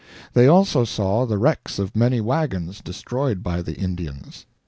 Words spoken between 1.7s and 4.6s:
of many wagons destroyed by the Indians.